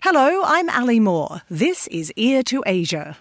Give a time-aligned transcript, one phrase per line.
[0.00, 1.42] Hello, I'm Ali Moore.
[1.50, 3.16] This is Ear to Asia.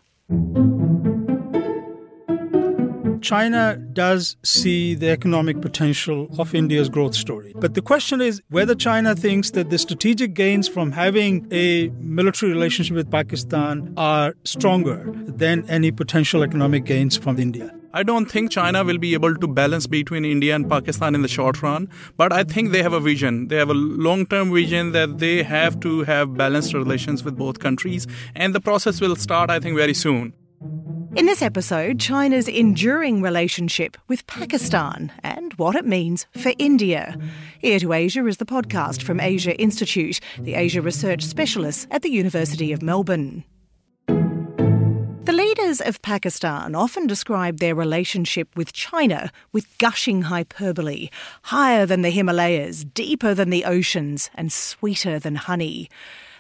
[3.21, 7.53] China does see the economic potential of India's growth story.
[7.55, 12.51] But the question is whether China thinks that the strategic gains from having a military
[12.51, 17.73] relationship with Pakistan are stronger than any potential economic gains from India.
[17.98, 21.30] I don't think China will be able to balance between India and Pakistan in the
[21.30, 23.48] short run, but I think they have a vision.
[23.48, 27.59] They have a long term vision that they have to have balanced relations with both
[27.59, 28.05] countries,
[28.36, 30.34] and the process will start, I think, very soon.
[31.16, 37.17] In this episode, China's enduring relationship with Pakistan and what it means for India.
[37.62, 42.12] Ear to Asia is the podcast from Asia Institute, the Asia research specialist at the
[42.12, 43.45] University of Melbourne.
[45.26, 51.10] The leaders of Pakistan often describe their relationship with China with gushing hyperbole,
[51.42, 55.90] higher than the Himalayas, deeper than the oceans, and sweeter than honey.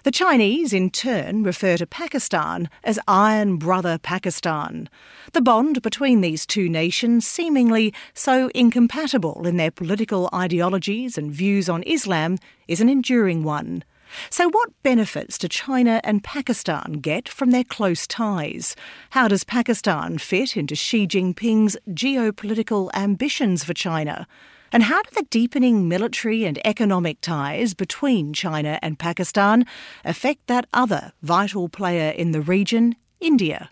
[0.03, 4.87] The Chinese, in turn, refer to Pakistan as Iron Brother Pakistan.
[5.33, 11.67] The bond between these two nations, seemingly so incompatible in their political ideologies and views
[11.67, 13.83] on Islam, is an enduring one.
[14.29, 18.75] So, what benefits do China and Pakistan get from their close ties?
[19.11, 24.27] How does Pakistan fit into Xi Jinping's geopolitical ambitions for China?
[24.71, 29.65] And how do the deepening military and economic ties between China and Pakistan
[30.03, 33.69] affect that other vital player in the region, India?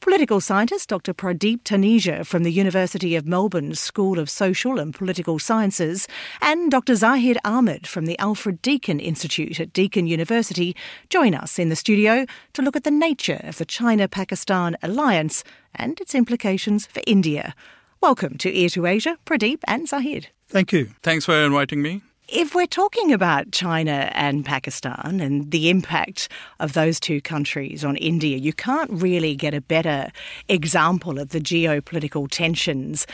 [0.00, 1.14] Political scientist Dr.
[1.14, 6.08] Pradeep Taneja from the University of Melbourne School of Social and Political Sciences
[6.40, 6.94] and Dr.
[6.94, 10.76] Zahid Ahmed from the Alfred Deakin Institute at Deakin University
[11.10, 15.44] join us in the studio to look at the nature of the China Pakistan alliance
[15.74, 17.54] and its implications for India.
[18.00, 20.28] Welcome to Ear to Asia, Pradeep and Zahid.
[20.48, 20.90] Thank you.
[21.02, 22.02] Thanks for inviting me.
[22.30, 26.28] If we're talking about China and Pakistan and the impact
[26.60, 30.12] of those two countries on India, you can't really get a better
[30.46, 33.06] example of the geopolitical tensions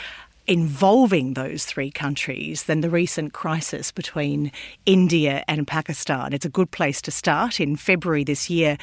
[0.47, 4.53] involving those three countries than the recent crisis between
[4.85, 6.35] India and Pakistan.
[6.35, 7.61] It's a good place to start.
[7.61, 8.77] In February this year,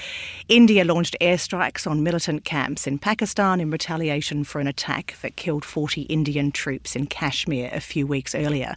[0.50, 5.64] India launched airstrikes on militant camps in Pakistan in retaliation for an attack that killed
[5.64, 8.76] 40 Indian troops in Kashmir a few weeks earlier.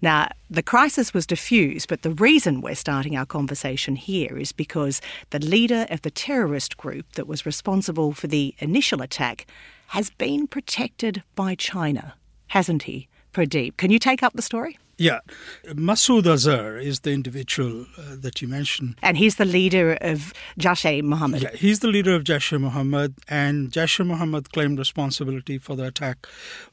[0.00, 5.02] Now, the crisis was diffused, but the reason we're starting our conversation here is because
[5.30, 9.46] the leader of the terrorist group that was responsible for the initial attack
[9.88, 12.14] has been protected by China
[12.52, 13.78] hasn't he, Pradeep?
[13.78, 14.78] Can you take up the story?
[14.98, 15.20] Yeah.
[15.68, 18.96] Masood Azhar is the individual uh, that you mentioned.
[19.00, 21.42] And he's the leader of Jaish-e-Mohammed.
[21.42, 26.26] Yeah, he's the leader of Jaish-e-Mohammed, and Jaish-e-Mohammed claimed responsibility for the attack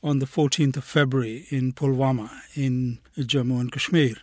[0.03, 4.17] on the 14th of February in Pulwama in Jammu and Kashmir.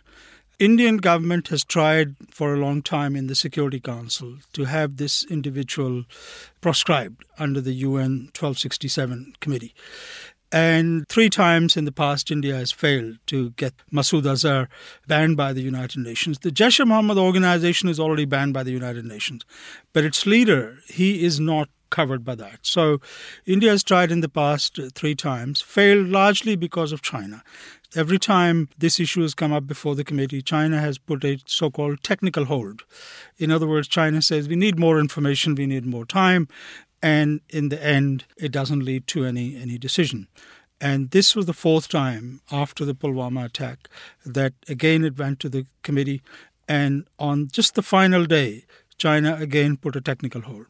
[0.59, 5.23] Indian government has tried for a long time in the Security Council to have this
[5.25, 6.03] individual
[6.61, 9.73] proscribed under the UN 1267 committee.
[10.51, 14.69] And three times in the past, India has failed to get Masood Azhar
[15.05, 16.39] banned by the United Nations.
[16.39, 19.43] The Jaish Mohammed organization is already banned by the United Nations,
[19.91, 22.59] but its leader, he is not covered by that.
[22.63, 22.99] So
[23.45, 27.43] India has tried in the past three times, failed largely because of China.
[27.95, 31.71] Every time this issue has come up before the committee, China has put a so
[31.71, 32.83] called technical hold.
[33.37, 36.49] In other words, China says we need more information, we need more time,
[37.01, 40.27] and in the end, it doesn't lead to any, any decision.
[40.79, 43.89] And this was the fourth time after the Pulwama attack
[44.25, 46.21] that again it went to the committee.
[46.67, 48.65] And on just the final day,
[48.97, 50.67] China again put a technical hold.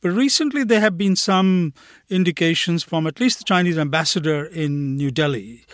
[0.00, 1.74] But recently, there have been some
[2.08, 5.64] indications from at least the Chinese ambassador in New Delhi.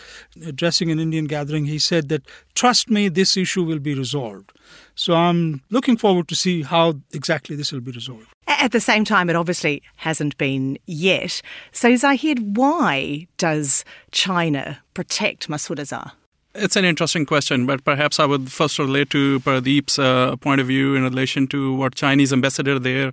[0.47, 2.23] Addressing an Indian gathering, he said that,
[2.55, 4.53] trust me, this issue will be resolved.
[4.95, 8.29] So I'm looking forward to see how exactly this will be resolved.
[8.47, 11.43] At the same time, it obviously hasn't been yet.
[11.73, 16.13] So, Zahid, why does China protect Masood Azhar?
[16.57, 20.69] It's an interesting question, but perhaps I would first relate to Pradeep's uh, point of
[20.69, 23.13] view in relation to what Chinese ambassador there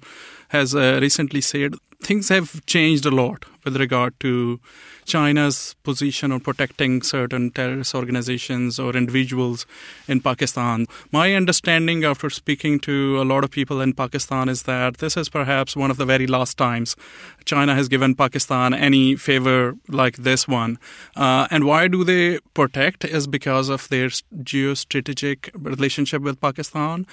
[0.49, 1.73] has uh, recently said.
[2.03, 4.59] Things have changed a lot with regard to
[5.11, 9.65] China's position on protecting certain terrorist organizations or individuals
[10.07, 10.85] in Pakistan.
[11.11, 15.27] My understanding after speaking to a lot of people in Pakistan is that this is
[15.27, 16.95] perhaps one of the very last times
[17.45, 20.77] China has given Pakistan any favor like this one.
[21.15, 24.09] Uh, and why do they protect is because of their
[24.51, 27.05] geostrategic relationship with Pakistan,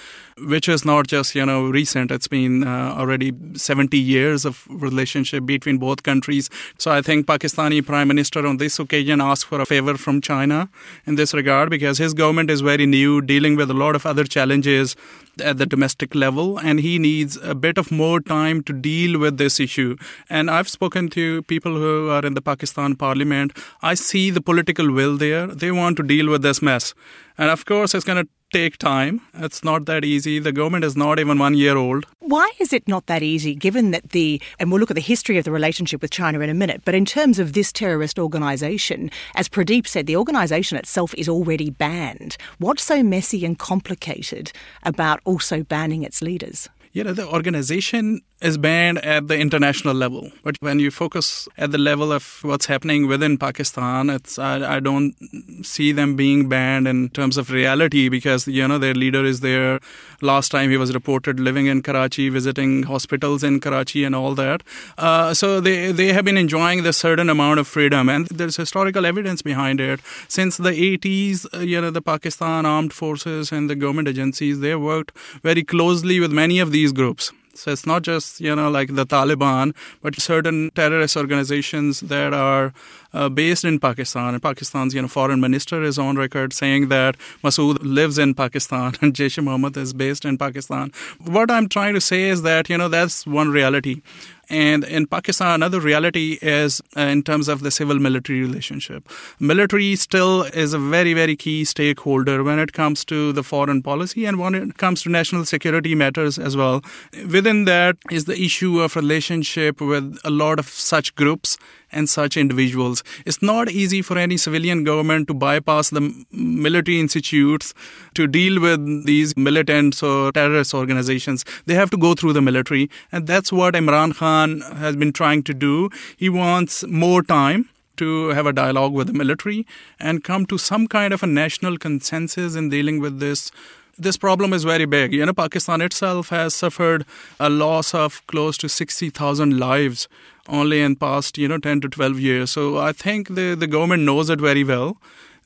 [0.54, 2.10] which is not just, you know, recent.
[2.10, 6.50] It's been uh, already 70 years of relationship between both countries.
[6.78, 10.68] So I think Pakistani Prime Minister on this occasion asked for a favor from China
[11.06, 14.24] in this regard because his government is very new, dealing with a lot of other
[14.24, 14.94] challenges
[15.42, 19.38] at the domestic level, and he needs a bit of more time to deal with
[19.38, 19.96] this issue.
[20.28, 23.56] And I've spoken to people who are in the Pakistan parliament.
[23.82, 25.46] I see the political will there.
[25.46, 26.92] They want to deal with this mess.
[27.38, 29.20] And of course, it's going to take time.
[29.34, 30.38] It's not that easy.
[30.38, 32.06] The government is not even one year old.
[32.20, 35.38] Why is it not that easy, given that the, and we'll look at the history
[35.38, 39.10] of the relationship with China in a minute, but in terms of this terrorist organisation,
[39.34, 42.36] as Pradeep said, the organisation itself is already banned.
[42.58, 44.52] What's so messy and complicated
[44.82, 46.68] about also banning its leaders?
[46.92, 50.30] You know, the organization is banned at the international level.
[50.44, 54.80] But when you focus at the level of what's happening within Pakistan, it's I, I,
[54.80, 55.14] don't
[55.62, 59.80] see them being banned in terms of reality because you know their leader is there.
[60.20, 64.62] Last time he was reported living in Karachi, visiting hospitals in Karachi, and all that.
[64.96, 69.04] Uh, so they they have been enjoying this certain amount of freedom, and there's historical
[69.04, 70.00] evidence behind it.
[70.28, 74.76] Since the 80s, uh, you know the Pakistan armed forces and the government agencies they
[74.76, 75.12] worked
[75.42, 77.32] very closely with many of these groups.
[77.58, 82.72] So it's not just, you know, like the Taliban, but certain terrorist organizations that are
[83.12, 84.34] uh, based in Pakistan.
[84.34, 88.94] And Pakistan's, you know, foreign minister is on record saying that Masood lives in Pakistan
[89.00, 90.92] and Jaish-e-Mohammed is based in Pakistan.
[91.24, 94.02] What I'm trying to say is that, you know, that's one reality.
[94.50, 99.08] And in Pakistan, another reality is uh, in terms of the civil military relationship.
[99.38, 104.24] Military still is a very, very key stakeholder when it comes to the foreign policy
[104.24, 106.82] and when it comes to national security matters as well.
[107.30, 111.58] Within that is the issue of relationship with a lot of such groups
[111.92, 113.02] and such individuals.
[113.24, 117.74] It's not easy for any civilian government to bypass the military institutes
[118.14, 121.44] to deal with these militants or terrorist organizations.
[121.66, 125.42] They have to go through the military, and that's what Imran Khan has been trying
[125.44, 125.90] to do.
[126.16, 127.68] He wants more time
[127.98, 129.66] to have a dialogue with the military
[129.98, 133.50] and come to some kind of a national consensus in dealing with this
[133.98, 135.12] this problem is very big.
[135.12, 137.04] You know, Pakistan itself has suffered
[137.38, 140.08] a loss of close to 60,000 lives
[140.48, 144.02] only in past you know 10 to 12 years so i think the the government
[144.02, 144.96] knows it very well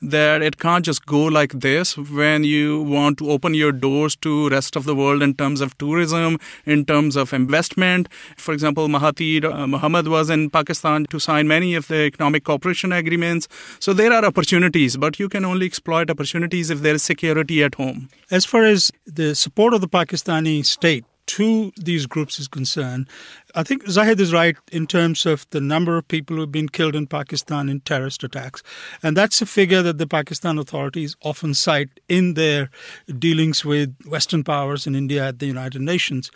[0.03, 4.49] that it can't just go like this when you want to open your doors to
[4.49, 8.09] rest of the world in terms of tourism in terms of investment.
[8.37, 12.91] For example mahathir uh, mohamad was in pakistan to sign many of the economic cooperation
[12.91, 13.47] agreements.
[13.79, 17.75] So there are opportunities but you can only exploit opportunities if there is security at
[17.75, 18.09] home.
[18.29, 23.07] As far as the support of the pakistani state to these groups is concerned,
[23.55, 26.69] I think Zahid is right in terms of the number of people who have been
[26.69, 28.63] killed in Pakistan in terrorist attacks.
[29.03, 32.71] And that's a figure that the Pakistan authorities often cite in their
[33.19, 36.31] dealings with Western powers in India at the United Nations.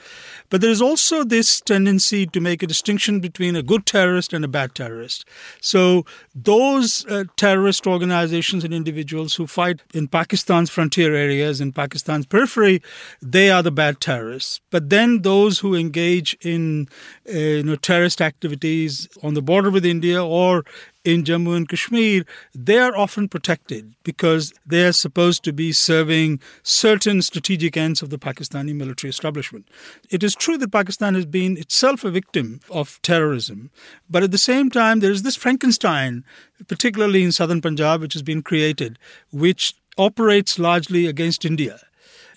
[0.51, 4.45] But there is also this tendency to make a distinction between a good terrorist and
[4.45, 5.25] a bad terrorist.
[5.59, 6.05] So
[6.35, 12.83] those uh, terrorist organizations and individuals who fight in Pakistan's frontier areas, in Pakistan's periphery,
[13.23, 14.61] they are the bad terrorists.
[14.69, 16.87] But then those who engage in
[17.27, 20.63] uh, you know, terrorist activities on the border with India or
[21.04, 26.42] in Jammu and Kashmir, they are often protected because they are supposed to be serving
[26.63, 29.69] certain strategic ends of the Pakistani military establishment.
[30.09, 33.71] It is true that Pakistan has been itself a victim of terrorism,
[34.09, 36.25] but at the same time, there is this Frankenstein,
[36.68, 39.00] particularly in southern Punjab, which has been created,
[39.31, 41.80] which operates largely against India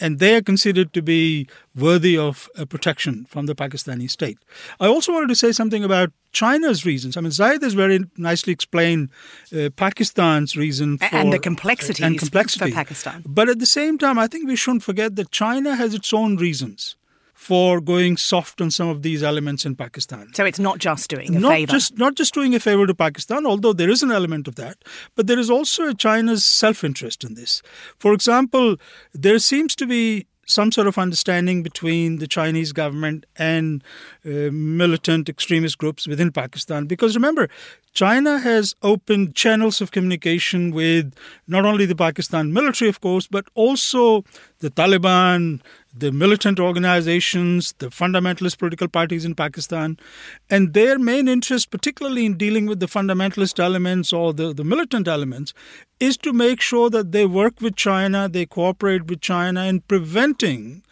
[0.01, 4.39] and they are considered to be worthy of uh, protection from the Pakistani state.
[4.81, 7.17] I also wanted to say something about China's reasons.
[7.17, 9.11] I mean, Zahid has very nicely explained
[9.53, 13.23] uh, Pakistan's reason for, and the complexities and complexity for Pakistan.
[13.27, 16.37] But at the same time, I think we shouldn't forget that China has its own
[16.37, 16.97] reasons
[17.41, 20.29] for going soft on some of these elements in Pakistan.
[20.35, 21.73] So it's not just doing a not favor.
[21.73, 24.77] Just, not just doing a favor to Pakistan, although there is an element of that,
[25.15, 27.63] but there is also China's self interest in this.
[27.97, 28.77] For example,
[29.15, 33.83] there seems to be some sort of understanding between the Chinese government and
[34.25, 36.87] uh, militant extremist groups within Pakistan.
[36.87, 37.49] Because remember,
[37.93, 41.13] China has opened channels of communication with
[41.49, 44.25] not only the Pakistan military, of course, but also
[44.61, 45.61] the Taliban,
[45.97, 49.99] the militant organizations, the fundamentalist political parties in Pakistan.
[50.49, 55.09] And their main interest, particularly in dealing with the fundamentalist elements or the, the militant
[55.09, 55.53] elements,
[55.99, 60.83] is to make sure that they work with China, they cooperate with China in preventing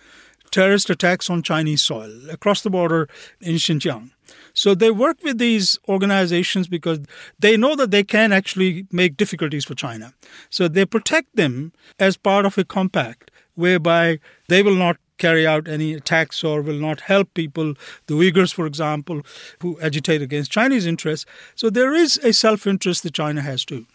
[0.50, 3.08] terrorist attacks on Chinese soil across the border
[3.40, 4.10] in Xinjiang.
[4.54, 7.00] So they work with these organizations because
[7.38, 10.12] they know that they can actually make difficulties for China.
[10.50, 15.68] So they protect them as part of a compact whereby they will not carry out
[15.68, 17.74] any attacks or will not help people,
[18.06, 19.22] the Uyghurs, for example,
[19.60, 21.26] who agitate against Chinese interests.
[21.54, 23.86] So there is a self interest that China has too.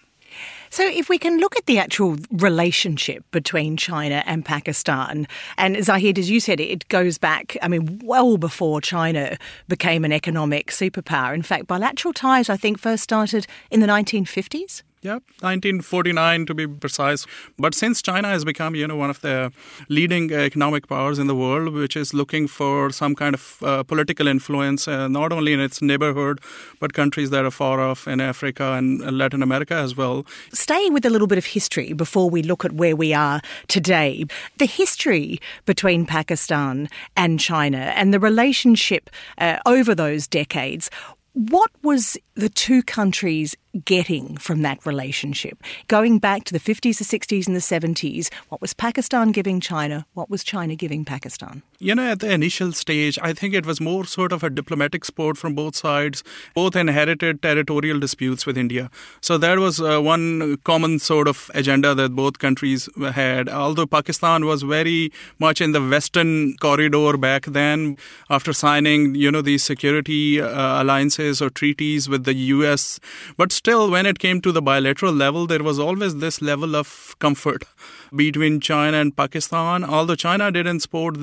[0.74, 6.18] So, if we can look at the actual relationship between China and Pakistan, and Zahid,
[6.18, 9.38] as you said, it goes back, I mean, well before China
[9.68, 11.36] became an economic superpower.
[11.36, 14.82] In fact, bilateral ties, I think, first started in the 1950s.
[15.04, 17.26] Yeah, 1949 to be precise.
[17.60, 19.52] But since China has become, you know, one of the
[19.90, 24.30] leading economic powers in the world, which is looking for some kind of uh, political
[24.30, 26.40] influence, uh, not only in its neighborhood,
[26.80, 30.26] but countries that are far off in Africa and Latin America as well.
[30.54, 34.24] Staying with a little bit of history before we look at where we are today,
[34.58, 40.90] the history between Pakistan and China and the relationship uh, over those decades.
[41.34, 43.56] What was the two countries
[43.86, 45.62] getting from that relationship?
[45.88, 50.06] Going back to the 50s, the 60s, and the 70s, what was Pakistan giving China?
[50.14, 51.64] What was China giving Pakistan?
[51.80, 55.04] You know, at the initial stage, I think it was more sort of a diplomatic
[55.04, 56.24] sport from both sides.
[56.54, 58.90] Both inherited territorial disputes with India.
[59.22, 63.50] So that was uh, one common sort of agenda that both countries had.
[63.50, 67.98] Although Pakistan was very much in the Western corridor back then,
[68.30, 73.00] after signing, you know, these security uh, alliances or treaties with the US.
[73.36, 77.16] But still, when it came to the bilateral level, there was always this level of
[77.20, 77.64] comfort
[78.16, 79.86] between China and Pakistan.
[79.86, 81.16] Although China didn't support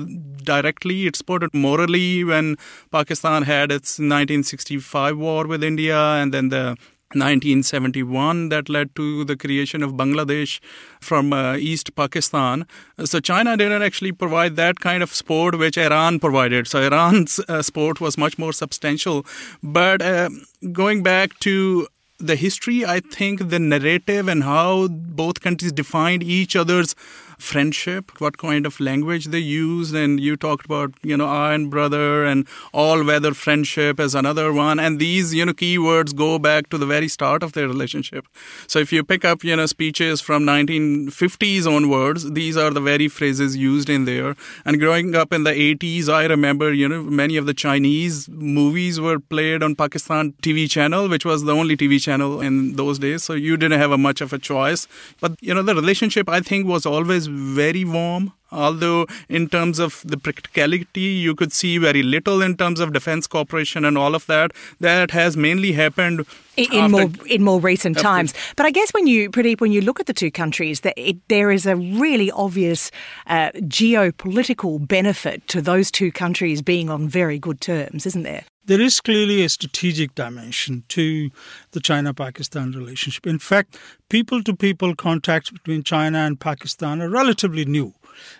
[0.43, 2.55] directly, it supported morally when
[2.91, 6.75] Pakistan had its 1965 war with India and then the
[7.13, 10.59] 1971 that led to the creation of Bangladesh
[10.99, 12.65] from uh, East Pakistan.
[13.03, 16.67] So China didn't actually provide that kind of support which Iran provided.
[16.67, 19.25] So Iran's uh, support was much more substantial.
[19.61, 20.29] But uh,
[20.71, 21.87] going back to
[22.21, 26.95] the history, I think the narrative and how both countries defined each other's
[27.41, 32.23] friendship, what kind of language they used, and you talked about, you know, iron brother
[32.23, 34.79] and all weather friendship as another one.
[34.79, 38.27] And these, you know, keywords go back to the very start of their relationship.
[38.67, 43.07] So if you pick up, you know, speeches from 1950s onwards, these are the very
[43.07, 44.35] phrases used in there.
[44.63, 48.99] And growing up in the 80s, I remember, you know, many of the Chinese movies
[48.99, 53.23] were played on Pakistan TV channel, which was the only TV channel in those days.
[53.23, 54.87] So you didn't have a much of a choice.
[55.19, 60.03] But, you know, the relationship, I think, was always very warm although in terms of
[60.05, 64.25] the practicality you could see very little in terms of defense cooperation and all of
[64.27, 66.25] that that has mainly happened
[66.57, 69.81] in, in more in more recent times but i guess when you Pradeep, when you
[69.81, 72.91] look at the two countries that it, there is a really obvious
[73.27, 78.81] uh, geopolitical benefit to those two countries being on very good terms isn't there there
[78.81, 81.31] is clearly a strategic dimension to
[81.71, 83.25] the China Pakistan relationship.
[83.25, 83.77] In fact,
[84.09, 87.93] people to people contacts between China and Pakistan are relatively new.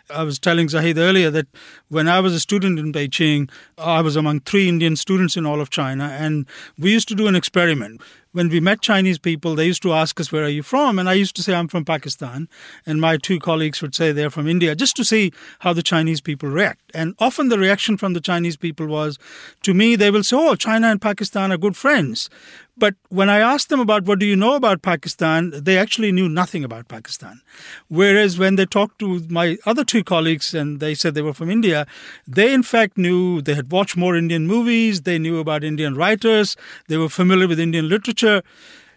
[0.09, 1.47] I was telling Zahid earlier that
[1.89, 5.61] when I was a student in Beijing, I was among three Indian students in all
[5.61, 6.45] of China, and
[6.77, 8.01] we used to do an experiment
[8.31, 10.99] when we met Chinese people, they used to ask us, Where are you from?
[10.99, 12.47] And I used to say, I'm from Pakistan.
[12.85, 16.21] And my two colleagues would say, They're from India, just to see how the Chinese
[16.21, 16.91] people react.
[16.93, 19.17] And often the reaction from the Chinese people was,
[19.63, 22.29] to me, they will say, Oh, China and Pakistan are good friends.
[22.77, 26.29] But when I asked them about what do you know about Pakistan, they actually knew
[26.29, 27.41] nothing about Pakistan.
[27.89, 31.51] Whereas when they talked to my other two colleagues and they said they were from
[31.51, 31.85] India,
[32.27, 36.55] they in fact knew they had watched more Indian movies, they knew about Indian writers,
[36.87, 38.20] they were familiar with Indian literature.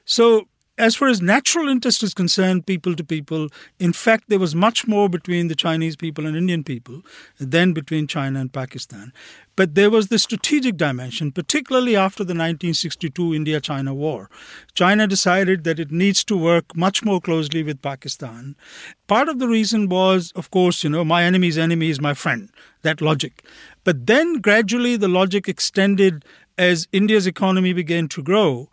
[0.05, 4.55] So as far as natural interest is concerned, people to people, in fact, there was
[4.57, 7.03] much more between the Chinese people and Indian people
[7.39, 9.13] than between China and Pakistan.
[9.55, 14.29] But there was the strategic dimension, particularly after the 1962 India China War.
[14.75, 18.57] China decided that it needs to work much more closely with Pakistan.
[19.07, 22.51] Part of the reason was, of course, you know, my enemy's enemy is my friend,
[22.83, 23.45] that logic.
[23.85, 26.25] But then gradually the logic extended
[26.59, 28.69] as India's economy began to grow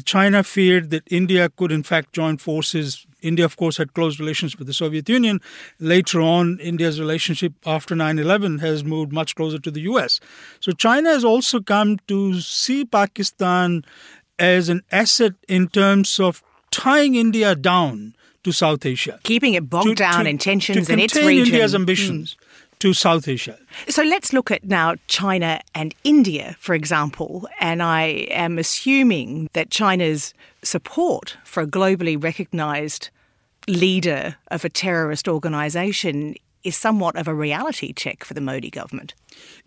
[0.00, 3.06] China feared that India could, in fact, join forces.
[3.20, 5.40] India, of course, had close relations with the Soviet Union.
[5.78, 10.20] Later on, India's relationship after 9 11 has moved much closer to the US.
[10.60, 13.84] So China has also come to see Pakistan
[14.38, 19.20] as an asset in terms of tying India down to South Asia.
[19.22, 21.46] Keeping it bogged to, down to, in tensions in its region.
[21.46, 22.34] India's ambitions.
[22.34, 22.41] Mm
[22.82, 23.56] to South Asia.
[23.88, 27.48] So let's look at now China and India, for example.
[27.60, 30.34] And I am assuming that China's
[30.64, 33.10] support for a globally recognized
[33.68, 36.34] leader of a terrorist organization
[36.64, 39.14] is somewhat of a reality check for the Modi government.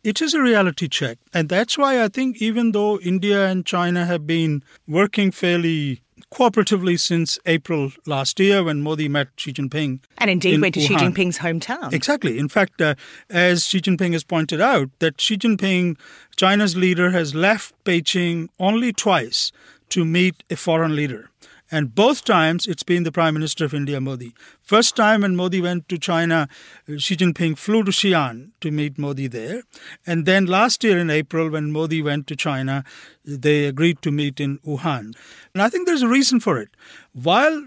[0.03, 1.17] It is a reality check.
[1.33, 6.99] And that's why I think even though India and China have been working fairly cooperatively
[6.99, 9.99] since April last year when Modi met Xi Jinping.
[10.17, 10.87] And indeed went to Wuhan.
[10.87, 11.93] Xi Jinping's hometown.
[11.93, 12.37] Exactly.
[12.37, 12.95] In fact, uh,
[13.29, 15.97] as Xi Jinping has pointed out, that Xi Jinping,
[16.35, 19.51] China's leader, has left Beijing only twice
[19.89, 21.29] to meet a foreign leader.
[21.75, 24.33] And both times it's been the Prime Minister of India, Modi.
[24.61, 26.47] First time when Modi went to China,
[26.87, 29.63] uh, Xi Jinping flew to Xi'an to meet Modi there.
[30.07, 32.85] And then last year in April, when Modi went to China,
[33.25, 35.13] they agreed to meet in Wuhan.
[35.53, 36.69] And I think there's a reason for it.
[37.11, 37.65] While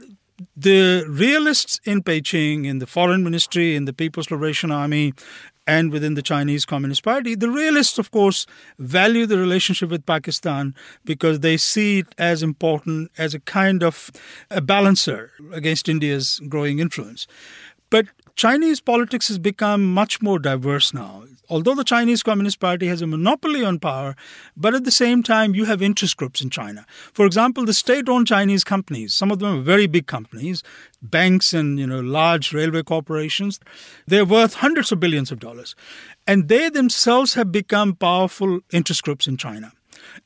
[0.56, 5.12] the realists in Beijing, in the foreign ministry, in the People's Liberation Army,
[5.68, 7.34] and within the Chinese Communist Party.
[7.34, 8.46] The realists, of course,
[8.78, 14.10] value the relationship with Pakistan because they see it as important as a kind of
[14.50, 17.26] a balancer against India's growing influence.
[17.90, 21.24] But Chinese politics has become much more diverse now.
[21.50, 24.14] Although the Chinese Communist Party has a monopoly on power,
[24.54, 26.84] but at the same time, you have interest groups in China.
[27.14, 30.62] For example, the state owned Chinese companies, some of them are very big companies,
[31.00, 33.60] banks and you know large railway corporations
[34.06, 35.74] they're worth hundreds of billions of dollars
[36.26, 39.72] and they themselves have become powerful interest groups in china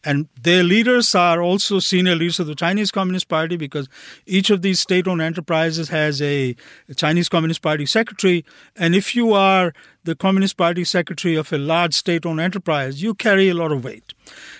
[0.04, 3.88] and their leaders are also senior leaders of the Chinese Communist Party because
[4.26, 6.56] each of these state owned enterprises has a
[6.96, 8.44] Chinese Communist Party secretary.
[8.76, 9.72] And if you are
[10.04, 13.84] the Communist Party secretary of a large state owned enterprise, you carry a lot of
[13.84, 14.14] weight.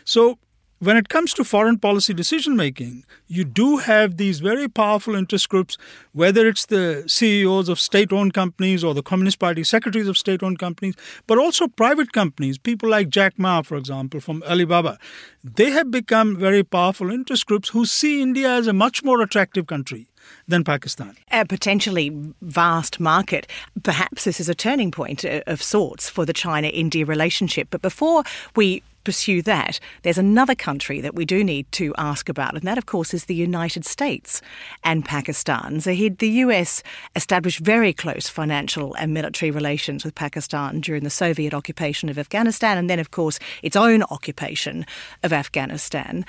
[0.05, 0.39] So
[0.83, 5.49] when it comes to foreign policy decision making, you do have these very powerful interest
[5.49, 5.79] groups,
[6.11, 10.43] whether it's the CEOs of state owned companies or the Communist Party secretaries of state
[10.43, 10.97] owned companies,
[11.29, 14.99] but also private companies, people like Jack Ma, for example, from Alibaba.
[15.45, 19.69] They have become very powerful interest groups who see India as a much more attractive
[19.69, 20.09] country
[20.49, 21.17] than Pakistan.
[21.31, 22.11] A potentially
[22.43, 23.47] vast market.
[23.83, 27.69] Perhaps this is a turning point uh, of sorts for the China India relationship.
[27.71, 28.25] But before
[28.57, 32.79] we pursue that, there's another country that we do need to ask about, and that,
[32.79, 34.41] of course, is the United States
[34.85, 35.81] and Pakistan.
[35.81, 36.83] Zahid, the US
[37.17, 42.79] established very close financial and military relations with Pakistan during the Soviet occupation of Afghanistan,
[42.79, 44.87] and then, of course, its own occupation
[45.23, 46.25] of Afghanistan.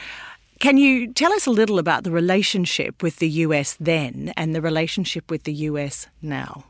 [0.64, 4.62] Can you tell us a little about the relationship with the US then and the
[4.62, 6.64] relationship with the US now?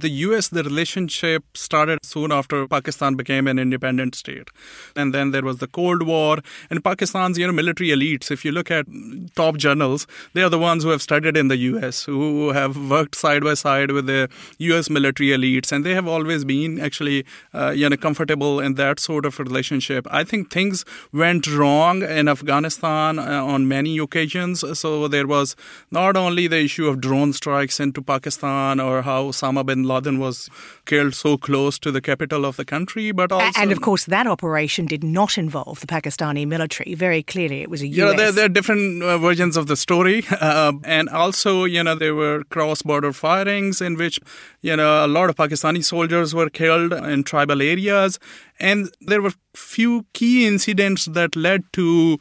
[0.00, 4.48] The US, the relationship started soon after Pakistan became an independent state.
[4.94, 6.38] And then there was the Cold War
[6.70, 8.30] and Pakistan's, you know, military elites.
[8.30, 8.86] If you look at
[9.34, 13.16] top journals, they are the ones who have studied in the US, who have worked
[13.16, 15.72] side by side with the US military elites.
[15.72, 20.06] And they have always been actually, uh, you know, comfortable in that sort of relationship.
[20.10, 24.62] I think things went wrong in Afghanistan uh, on many occasions.
[24.78, 25.56] So there was
[25.90, 30.48] not only the issue of drone strikes into Pakistan or how Osama bin Laden was
[30.86, 33.60] killed so close to the capital of the country, but also.
[33.60, 36.94] And of course, that operation did not involve the Pakistani military.
[36.94, 37.96] Very clearly, it was a US.
[37.96, 40.24] You know, there, there are different uh, versions of the story.
[40.48, 44.20] Uh, and also, you know, there were cross border firings in which,
[44.62, 48.18] you know, a lot of Pakistani soldiers were killed in tribal areas.
[48.60, 52.18] And there were few key incidents that led to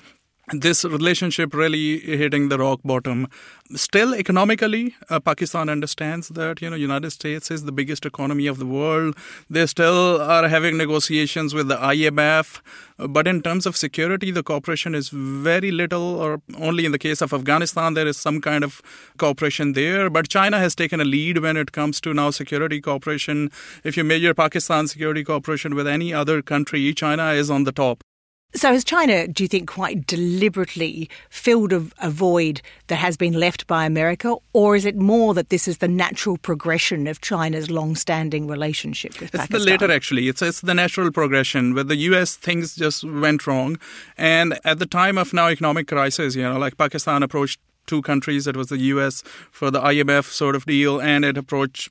[0.53, 3.27] this relationship really hitting the rock bottom.
[3.75, 8.57] Still, economically, uh, Pakistan understands that you know United States is the biggest economy of
[8.57, 9.17] the world.
[9.49, 12.61] They still are having negotiations with the IMF,
[12.97, 17.21] but in terms of security, the cooperation is very little, or only in the case
[17.21, 18.81] of Afghanistan there is some kind of
[19.17, 20.09] cooperation there.
[20.09, 23.51] But China has taken a lead when it comes to now security cooperation.
[23.83, 28.01] If you measure Pakistan security cooperation with any other country, China is on the top.
[28.55, 33.33] So, has China, do you think, quite deliberately filled a, a, void that has been
[33.33, 37.69] left by America, or is it more that this is the natural progression of China's
[37.69, 39.55] long-standing relationship with it's Pakistan?
[39.57, 40.29] It's the latter, actually.
[40.29, 41.75] It's, it's the natural progression.
[41.75, 43.77] where the U.S., things just went wrong,
[44.17, 48.47] and at the time of now economic crisis, you know, like Pakistan approached two countries.
[48.47, 49.23] It was the U.S.
[49.51, 51.89] for the IMF sort of deal, and it approached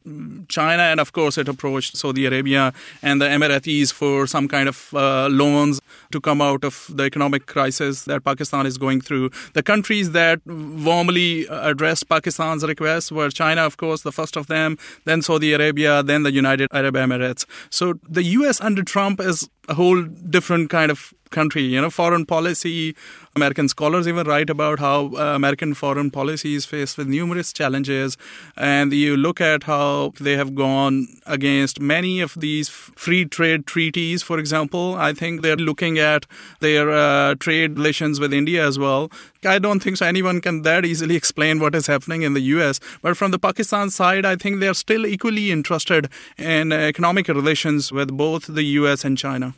[0.48, 4.90] China, and of course it approached Saudi Arabia and the Emiratis for some kind of
[4.94, 5.80] uh, loans
[6.12, 9.30] to come out of the economic crisis that Pakistan is going through.
[9.54, 14.78] The countries that warmly addressed Pakistan's requests were China, of course, the first of them,
[15.04, 17.44] then Saudi Arabia, then the United Arab Emirates.
[17.70, 18.60] So the U.S.
[18.60, 21.62] under Trump is a whole different kind of country.
[21.62, 22.96] You know, foreign policy,
[23.36, 28.16] American scholars even write about how uh, American foreign policy is faced with numerous challenges.
[28.56, 30.94] And you look at how they have gone
[31.26, 34.94] against many of these free trade treaties, for example.
[35.08, 36.26] I think they're looking at
[36.60, 39.10] their uh, trade relations with India as well.
[39.44, 42.80] I don't think so anyone can that easily explain what is happening in the US.
[43.02, 48.16] But from the Pakistan side, I think they're still equally interested in economic relations with
[48.16, 49.54] both the US and China.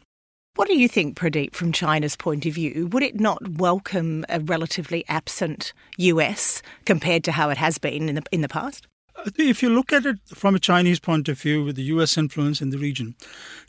[0.58, 2.88] What do you think, Pradeep, from China's point of view?
[2.88, 8.16] Would it not welcome a relatively absent US compared to how it has been in
[8.16, 8.88] the, in the past?
[9.14, 12.18] Uh, if you look at it from a Chinese point of view with the US
[12.18, 13.14] influence in the region,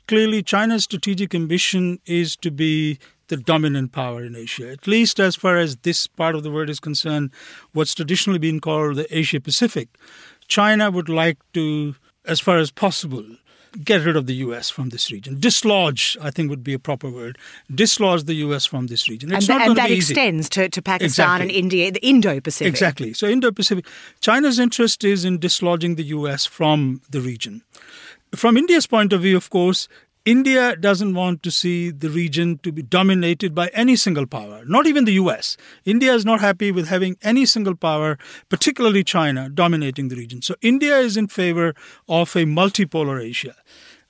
[0.08, 2.98] clearly China's strategic ambition is to be
[3.28, 6.72] the dominant power in Asia, at least as far as this part of the world
[6.72, 7.30] is concerned,
[7.72, 9.90] what's traditionally been called the Asia Pacific.
[10.48, 11.94] China would like to,
[12.26, 13.26] as far as possible,
[13.84, 15.40] get rid of the US from this region.
[15.40, 17.38] Dislodge, I think would be a proper word.
[17.74, 19.32] Dislodge the US from this region.
[19.32, 21.42] It's and, and that extends to, to Pakistan exactly.
[21.42, 22.74] and India, the Indo Pacific.
[22.74, 23.14] Exactly.
[23.14, 23.86] So, Indo Pacific.
[24.22, 27.62] China's interest is in dislodging the US from the region.
[28.36, 29.88] From India's point of view, of course,
[30.26, 34.86] India doesn't want to see the region to be dominated by any single power, not
[34.86, 35.56] even the US.
[35.86, 38.18] India is not happy with having any single power,
[38.50, 40.42] particularly China, dominating the region.
[40.42, 41.74] So India is in favor
[42.08, 43.56] of a multipolar Asia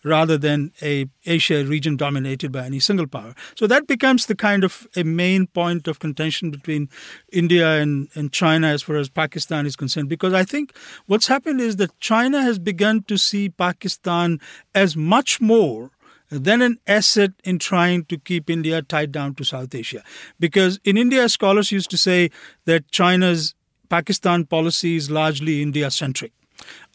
[0.04, 3.36] rather than a Asia region dominated by any single power.
[3.56, 6.89] So that becomes the kind of a main point of contention between
[7.32, 10.10] India and, and China as far as Pakistan is concerned.
[10.10, 14.39] Because I think what's happened is that China has begun to see Pakistan
[14.74, 15.91] as much more
[16.29, 20.03] than an asset in trying to keep India tied down to South Asia.
[20.39, 22.29] Because in India, scholars used to say
[22.65, 23.55] that China's
[23.89, 26.31] Pakistan policy is largely India centric.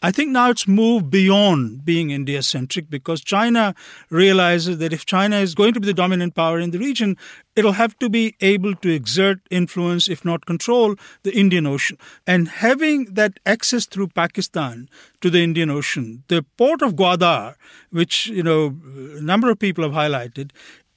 [0.01, 3.73] I think now it's moved beyond being India centric because China
[4.09, 7.17] realizes that if China is going to be the dominant power in the region,
[7.55, 11.97] it'll have to be able to exert influence, if not control, the Indian Ocean.
[12.27, 14.89] And having that access through Pakistan
[15.21, 17.55] to the Indian Ocean, the port of Gwadar,
[17.89, 18.75] which you know
[19.17, 20.51] a number of people have highlighted,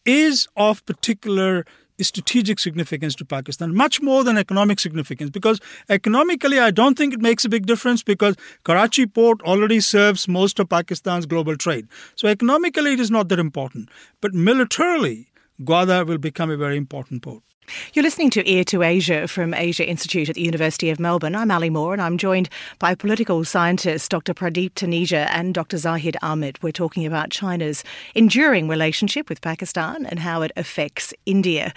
[0.04, 1.64] is of particular
[2.04, 5.30] strategic significance to Pakistan, much more than economic significance.
[5.30, 10.28] Because economically, I don't think it makes a big difference because Karachi port already serves
[10.28, 11.88] most of Pakistan's global trade.
[12.14, 13.88] So economically, it is not that important.
[14.20, 15.30] But militarily,
[15.62, 17.42] Gwadar will become a very important port.
[17.92, 21.34] You're listening to Ear to Asia from Asia Institute at the University of Melbourne.
[21.34, 24.34] I'm Ali Moore and I'm joined by political scientists Dr.
[24.34, 25.76] Pradeep Taneja and Dr.
[25.76, 26.62] Zahid Ahmed.
[26.62, 31.72] We're talking about China's enduring relationship with Pakistan and how it affects India.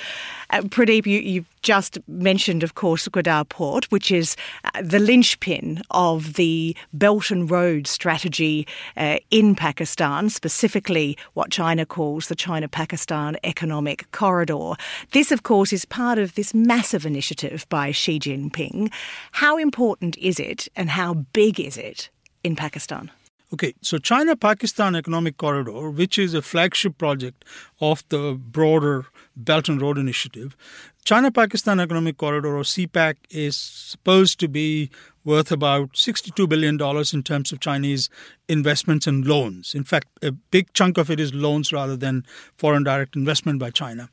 [0.52, 4.36] Uh, Pradeep, you, you just mentioned, of course, Gwadar Port, which is
[4.66, 11.86] uh, the linchpin of the Belt and Road strategy uh, in Pakistan, specifically what China
[11.86, 14.74] calls the China Pakistan Economic Corridor.
[15.12, 18.92] This, of course, is part of this massive initiative by Xi Jinping.
[19.32, 22.10] How important is it and how big is it
[22.44, 23.10] in Pakistan?
[23.54, 27.44] Okay, so China Pakistan Economic Corridor, which is a flagship project
[27.82, 30.56] of the broader Belt and Road Initiative,
[31.04, 34.90] China Pakistan Economic Corridor, or CPEC, is supposed to be
[35.26, 36.80] worth about $62 billion
[37.14, 38.10] in terms of Chinese
[38.48, 39.76] investments and loans.
[39.76, 42.26] In fact, a big chunk of it is loans rather than
[42.58, 44.10] foreign direct investment by China.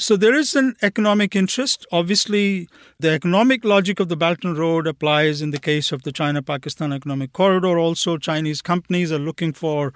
[0.00, 1.86] So there is an economic interest.
[1.92, 6.10] Obviously, the economic logic of the Belt and Road applies in the case of the
[6.10, 7.78] China Pakistan Economic Corridor.
[7.78, 9.92] Also, Chinese companies are looking for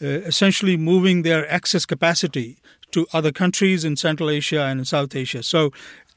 [0.00, 2.58] uh, essentially moving their excess capacity
[2.92, 5.42] to other countries in Central Asia and in South Asia.
[5.42, 5.72] So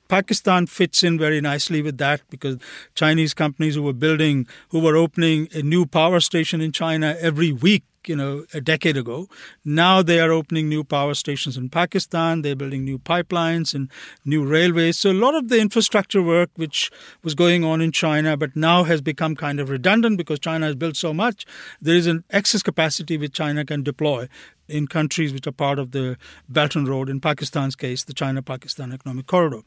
[0.10, 2.60] Pakistan fits in very nicely with that because
[2.94, 7.52] Chinese companies who were building, who were opening a new power station in China every
[7.52, 9.28] week you know a decade ago.
[9.64, 12.42] Now they are opening new power stations in Pakistan.
[12.42, 13.90] They're building new pipelines and
[14.26, 14.98] new railways.
[14.98, 16.92] So a lot of the infrastructure work which
[17.24, 20.76] was going on in China, but now has become kind of redundant because China has
[20.76, 21.46] built so much.
[21.82, 24.28] There is an excess capacity which China can deploy
[24.68, 28.42] in countries which are part of the Belt and Road, in Pakistan's case, the China
[28.42, 29.62] Pakistan Economic Corridor.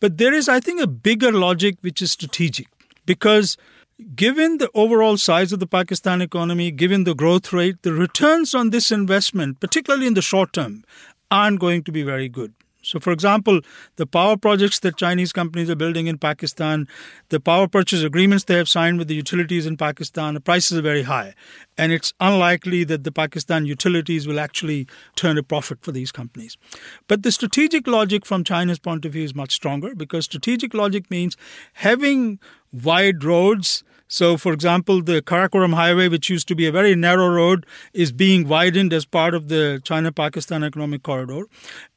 [0.00, 2.66] But there is, I think, a bigger logic which is strategic
[3.06, 3.56] because
[4.02, 8.70] given the overall size of the Pakistan economy, given the growth rate, the returns on
[8.70, 10.84] this investment, particularly in the short term,
[11.30, 12.54] aren't going to be very good.
[12.82, 13.60] So, for example,
[13.96, 16.88] the power projects that Chinese companies are building in Pakistan,
[17.28, 20.82] the power purchase agreements they have signed with the utilities in Pakistan, the prices are
[20.82, 21.34] very high.
[21.78, 26.58] And it's unlikely that the Pakistan utilities will actually turn a profit for these companies.
[27.06, 31.08] But the strategic logic from China's point of view is much stronger because strategic logic
[31.08, 31.36] means
[31.74, 32.40] having
[32.72, 37.30] wide roads so, for example, the Karakoram Highway, which used to be a very narrow
[37.30, 41.44] road, is being widened as part of the China Pakistan Economic Corridor.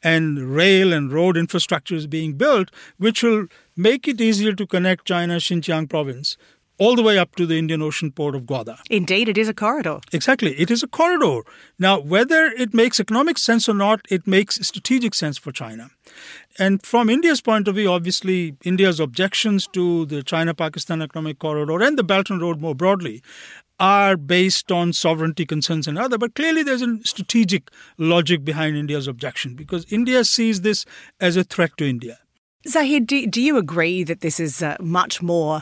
[0.01, 5.05] And rail and road infrastructure is being built, which will make it easier to connect
[5.05, 6.37] China's Xinjiang province
[6.77, 8.79] all the way up to the Indian Ocean port of Gwadar.
[8.89, 9.99] Indeed, it is a corridor.
[10.13, 10.57] Exactly.
[10.57, 11.41] It is a corridor.
[11.77, 15.89] Now, whether it makes economic sense or not, it makes strategic sense for China.
[16.57, 21.81] And from India's point of view, obviously, India's objections to the China Pakistan Economic Corridor
[21.81, 23.21] and the Belt and Road more broadly
[23.79, 29.07] are based on sovereignty concerns and other, but clearly there's a strategic logic behind India's
[29.07, 30.85] objection because India sees this
[31.19, 32.19] as a threat to India.
[32.67, 35.61] Zahid, do, do you agree that this is uh, much more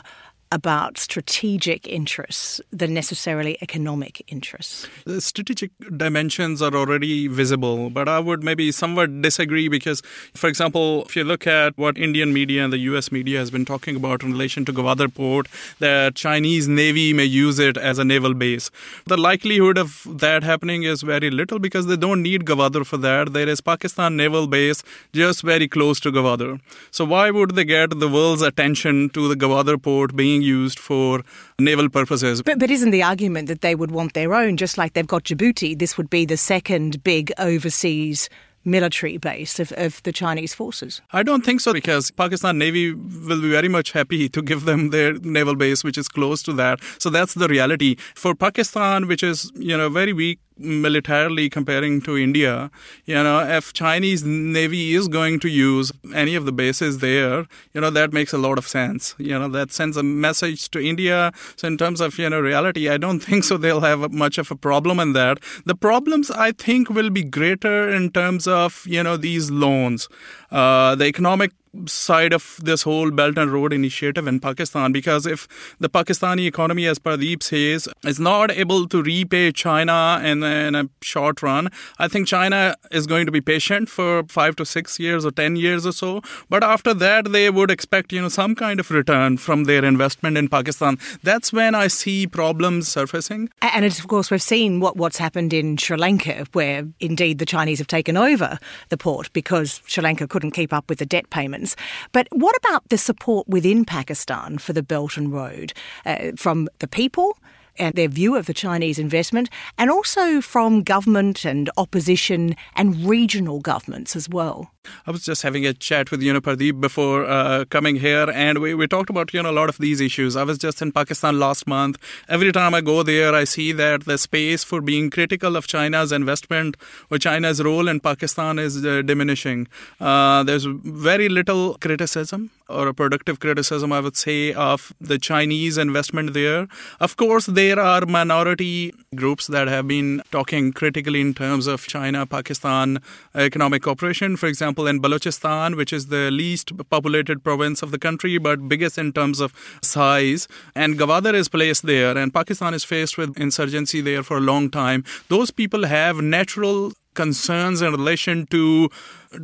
[0.52, 4.86] about strategic interests than necessarily economic interests?
[5.04, 10.02] The strategic dimensions are already visible, but I would maybe somewhat disagree because,
[10.34, 13.64] for example, if you look at what Indian media and the US media has been
[13.64, 18.04] talking about in relation to Gwadar port, that Chinese Navy may use it as a
[18.04, 18.70] naval base.
[19.06, 23.32] The likelihood of that happening is very little because they don't need Gwadar for that.
[23.32, 26.60] There is Pakistan naval base just very close to Gwadar.
[26.90, 31.22] So why would they get the world's attention to the Gwadar port being used for
[31.58, 32.42] naval purposes.
[32.42, 35.24] But, but isn't the argument that they would want their own, just like they've got
[35.24, 35.78] Djibouti?
[35.78, 38.28] This would be the second big overseas
[38.64, 41.02] military base of, of the Chinese forces?
[41.12, 44.90] I don't think so because Pakistan Navy will be very much happy to give them
[44.90, 46.80] their naval base, which is close to that.
[46.98, 47.96] So that's the reality.
[48.14, 52.70] For Pakistan, which is, you know, very weak militarily comparing to India,
[53.04, 57.80] you know, if Chinese Navy is going to use any of the bases there, you
[57.80, 59.14] know, that makes a lot of sense.
[59.18, 61.32] You know, that sends a message to India.
[61.56, 64.50] So in terms of, you know, reality, I don't think so they'll have much of
[64.50, 65.38] a problem in that.
[65.64, 70.08] The problems I think will be greater in terms of, you know, these loans.
[70.54, 71.50] Uh, the economic
[71.86, 75.48] side of this whole Belt and Road initiative in Pakistan because if
[75.80, 80.88] the Pakistani economy, as Pradeep says, is not able to repay China in, in a
[81.02, 85.24] short run, I think China is going to be patient for five to six years
[85.24, 86.22] or ten years or so.
[86.48, 90.38] But after that, they would expect you know some kind of return from their investment
[90.38, 90.98] in Pakistan.
[91.22, 93.50] That's when I see problems surfacing.
[93.62, 97.78] And of course, we've seen what, what's happened in Sri Lanka, where indeed the Chinese
[97.78, 101.74] have taken over the port because Sri Lanka couldn't keep up with the debt payments.
[102.12, 105.72] But what about the support within Pakistan for the Belt and Road
[106.04, 107.38] uh, from the people?
[107.76, 113.58] and their view of the Chinese investment, and also from government and opposition and regional
[113.58, 114.70] governments as well.
[115.06, 118.58] I was just having a chat with you know Pradeep before uh, coming here, and
[118.58, 120.36] we, we talked about you know a lot of these issues.
[120.36, 121.98] I was just in Pakistan last month.
[122.28, 126.12] Every time I go there, I see that the space for being critical of China's
[126.12, 126.76] investment
[127.10, 129.68] or China's role in Pakistan is uh, diminishing.
[130.00, 135.76] Uh, there's very little criticism or a productive criticism, I would say, of the Chinese
[135.76, 136.66] investment there.
[136.98, 142.24] Of course, there are minority groups that have been talking critically in terms of China
[142.26, 143.00] Pakistan
[143.34, 144.36] economic cooperation.
[144.36, 148.98] For example, in Balochistan, which is the least populated province of the country but biggest
[148.98, 154.00] in terms of size, and Gwadar is placed there, and Pakistan is faced with insurgency
[154.00, 155.04] there for a long time.
[155.28, 158.90] Those people have natural concerns in relation to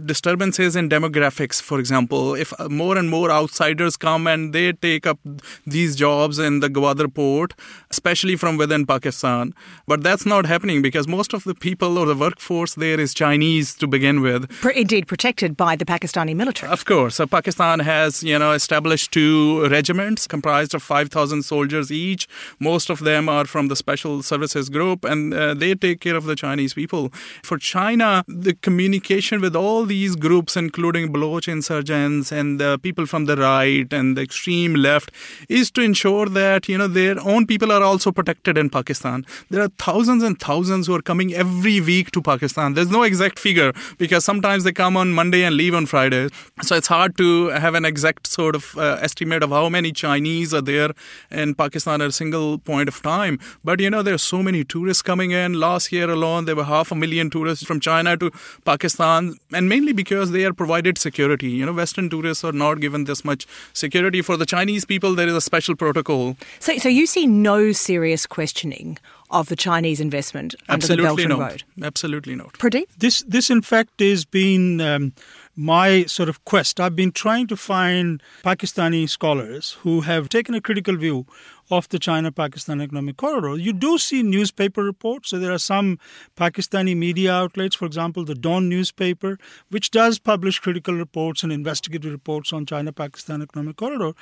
[0.07, 5.19] disturbances in demographics, for example, if more and more outsiders come and they take up
[5.67, 7.55] these jobs in the Gwadar port,
[7.91, 9.55] especially from within Pakistan.
[9.87, 13.75] But that's not happening because most of the people or the workforce there is Chinese
[13.77, 14.51] to begin with.
[14.75, 16.71] Indeed, protected by the Pakistani military.
[16.71, 17.17] Of course.
[17.17, 22.29] So Pakistan has, you know, established two regiments comprised of 5,000 soldiers each.
[22.59, 26.25] Most of them are from the Special Services Group and uh, they take care of
[26.25, 27.13] the Chinese people.
[27.43, 33.27] For China, the communication with all these groups, including Baloch insurgents and the people from
[33.27, 35.13] the right and the extreme left,
[35.49, 39.25] is to ensure that you know their own people are also protected in Pakistan.
[39.51, 42.75] There are thousands and thousands who are coming every week to Pakistan.
[42.75, 46.29] There's no exact figure because sometimes they come on Monday and leave on Friday,
[46.63, 50.55] so it's hard to have an exact sort of uh, estimate of how many Chinese
[50.55, 50.91] are there
[51.31, 53.39] in Pakistan at a single point of time.
[53.63, 55.55] But you know there are so many tourists coming in.
[55.55, 58.31] Last year alone, there were half a million tourists from China to
[58.65, 61.51] Pakistan, and mainly because they are provided security.
[61.51, 64.23] You know, Western tourists are not given this much security.
[64.23, 66.37] For the Chinese people, there is a special protocol.
[66.59, 68.99] So, so you see no serious questioning
[69.31, 71.51] of the Chinese investment under Absolutely the Belt and not.
[71.51, 71.65] Road?
[71.83, 72.53] Absolutely not.
[72.55, 72.87] Pradeep?
[72.99, 75.13] This, this in fact, has been um,
[75.57, 76.81] my sort of quest.
[76.81, 81.27] I've been trying to find Pakistani scholars who have taken a critical view
[81.71, 83.57] of the China Pakistan Economic Corridor.
[83.57, 85.31] You do see newspaper reports.
[85.31, 85.99] So there are some
[86.37, 92.11] Pakistani media outlets, for example, the Dawn newspaper, which does publish critical reports and investigative
[92.11, 94.13] reports on China Pakistan Economic Corridor.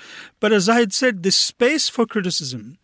[0.40, 2.78] But as I had said, the space for criticism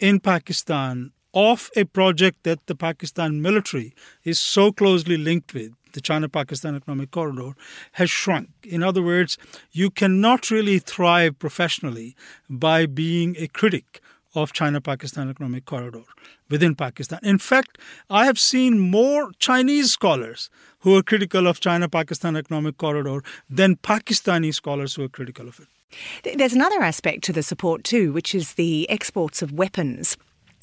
[0.00, 6.00] in Pakistan of a project that the Pakistan military is so closely linked with the
[6.00, 7.54] China Pakistan Economic Corridor,
[7.92, 8.50] has shrunk.
[8.64, 9.38] In other words,
[9.72, 12.16] you cannot really thrive professionally
[12.48, 14.00] by being a critic
[14.34, 16.04] of China Pakistan Economic Corridor
[16.50, 17.18] within Pakistan.
[17.22, 17.78] In fact,
[18.10, 23.76] I have seen more Chinese scholars who are critical of China Pakistan Economic Corridor than
[23.76, 26.38] Pakistani scholars who are critical of it.
[26.38, 30.16] There's another aspect to the support too, which is the exports of weapons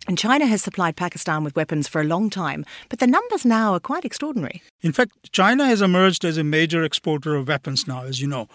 [0.08, 3.74] And China has supplied Pakistan with weapons for a long time, but the numbers now
[3.74, 4.62] are quite extraordinary.
[4.82, 8.48] In fact, China has emerged as a major exporter of weapons now, as you know.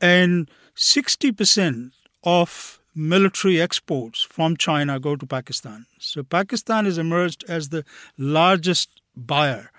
[0.00, 1.92] And 60%
[2.24, 5.86] of military exports from China go to Pakistan.
[5.98, 7.84] So Pakistan has emerged as the
[8.18, 9.70] largest buyer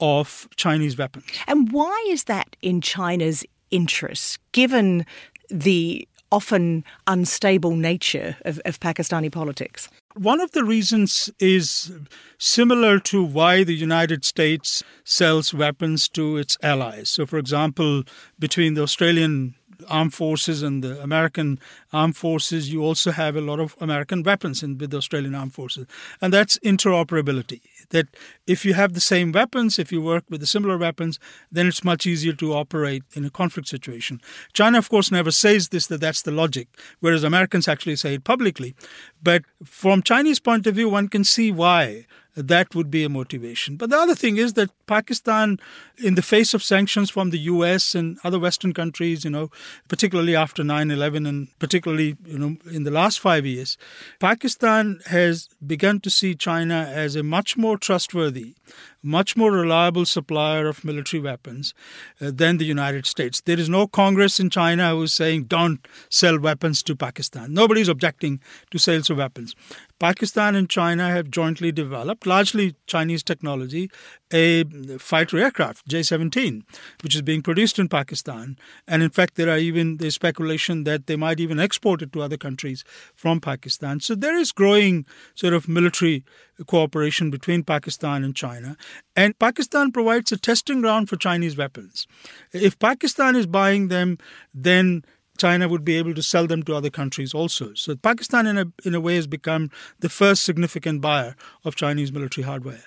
[0.00, 1.26] of Chinese weapons.
[1.46, 5.06] And why is that in China's interest, given
[5.48, 9.88] the often unstable nature of, of Pakistani politics?
[10.14, 11.90] One of the reasons is
[12.36, 17.08] similar to why the United States sells weapons to its allies.
[17.08, 18.02] So, for example,
[18.38, 19.54] between the Australian
[19.88, 21.58] armed forces and the American
[21.92, 25.54] armed forces, you also have a lot of American weapons in with the Australian armed
[25.54, 25.86] forces,
[26.20, 27.60] and that's interoperability.
[27.92, 28.08] That
[28.46, 31.18] if you have the same weapons, if you work with the similar weapons,
[31.50, 34.20] then it's much easier to operate in a conflict situation.
[34.52, 36.68] China, of course, never says this that that's the logic,
[37.00, 38.74] whereas Americans actually say it publicly.
[39.22, 43.76] But from Chinese point of view, one can see why that would be a motivation.
[43.76, 45.58] But the other thing is that Pakistan,
[45.98, 49.50] in the face of sanctions from the US and other Western countries, you know,
[49.88, 53.76] particularly after 9 11 and particularly, you know, in the last five years,
[54.18, 58.54] Pakistan has begun to see China as a much more trustworthy
[59.02, 61.74] much more reliable supplier of military weapons
[62.20, 63.40] uh, than the United States.
[63.40, 67.52] There is no Congress in China who is saying don't sell weapons to Pakistan.
[67.52, 69.54] Nobody is objecting to sales of weapons.
[69.98, 73.88] Pakistan and China have jointly developed, largely Chinese technology,
[74.32, 74.64] a
[74.98, 76.64] fighter aircraft, J 17,
[77.02, 78.56] which is being produced in Pakistan.
[78.88, 82.22] And in fact, there are even the speculation that they might even export it to
[82.22, 82.82] other countries
[83.14, 84.00] from Pakistan.
[84.00, 86.24] So there is growing sort of military
[86.66, 88.76] cooperation between Pakistan and China.
[89.16, 92.06] And Pakistan provides a testing ground for Chinese weapons.
[92.52, 94.18] If Pakistan is buying them,
[94.54, 95.04] then
[95.38, 97.74] China would be able to sell them to other countries also.
[97.74, 102.12] So Pakistan, in a, in a way, has become the first significant buyer of Chinese
[102.12, 102.84] military hardware.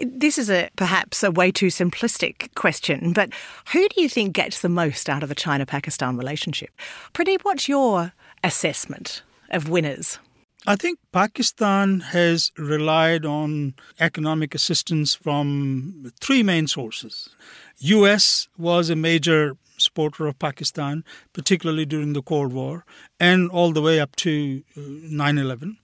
[0.00, 3.30] This is a perhaps a way too simplistic question, but
[3.72, 6.70] who do you think gets the most out of the China Pakistan relationship?
[7.12, 8.12] Pradeep, what's your
[8.44, 10.18] assessment of winners?
[10.66, 17.28] I think Pakistan has relied on economic assistance from three main sources.
[17.80, 22.86] US was a major supporter of Pakistan, particularly during the Cold War
[23.20, 25.76] and all the way up to uh, 9 11.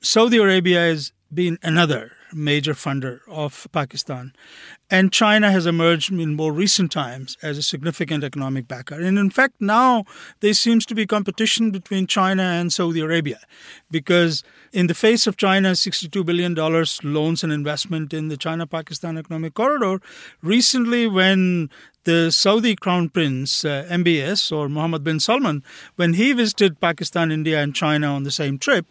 [0.00, 4.32] Saudi Arabia has been another major funder of Pakistan.
[4.90, 8.94] And China has emerged in more recent times as a significant economic backer.
[8.94, 10.04] And in fact, now
[10.40, 13.40] there seems to be competition between China and Saudi Arabia
[13.90, 19.18] because, in the face of China's $62 billion loans and investment in the China Pakistan
[19.18, 20.00] Economic Corridor,
[20.42, 21.68] recently, when
[22.04, 25.62] the Saudi Crown Prince, uh, MBS, or Mohammed bin Salman,
[25.96, 28.86] when he visited Pakistan, India, and China on the same trip,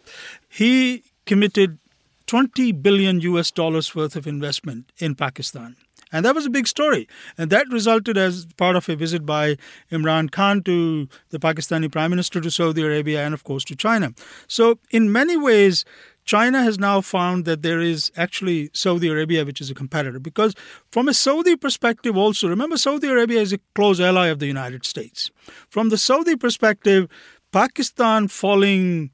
[0.48, 1.80] he committed
[2.28, 5.76] 20 billion US dollars worth of investment in Pakistan.
[6.12, 7.08] And that was a big story.
[7.38, 9.58] And that resulted as part of a visit by
[9.92, 14.14] Imran Khan to the Pakistani Prime Minister to Saudi Arabia and, of course, to China.
[14.48, 15.84] So, in many ways,
[16.24, 20.20] China has now found that there is actually Saudi Arabia, which is a competitor.
[20.20, 20.54] Because
[20.92, 24.86] from a Saudi perspective, also, remember, Saudi Arabia is a close ally of the United
[24.86, 25.30] States.
[25.70, 27.10] From the Saudi perspective,
[27.52, 29.12] Pakistan falling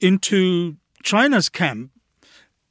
[0.00, 1.90] into China's camp